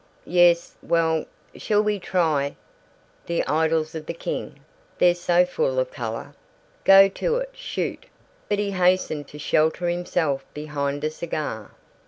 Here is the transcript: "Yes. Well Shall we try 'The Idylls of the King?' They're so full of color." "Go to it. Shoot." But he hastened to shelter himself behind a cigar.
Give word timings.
"Yes. 0.25 0.75
Well 0.81 1.25
Shall 1.55 1.83
we 1.83 1.99
try 1.99 2.55
'The 3.27 3.43
Idylls 3.45 3.93
of 3.93 4.07
the 4.07 4.15
King?' 4.15 4.59
They're 4.97 5.13
so 5.13 5.45
full 5.45 5.77
of 5.77 5.91
color." 5.91 6.33
"Go 6.85 7.07
to 7.07 7.35
it. 7.35 7.51
Shoot." 7.53 8.07
But 8.49 8.57
he 8.57 8.71
hastened 8.71 9.27
to 9.27 9.37
shelter 9.37 9.87
himself 9.89 10.43
behind 10.55 11.03
a 11.03 11.11
cigar. 11.11 11.73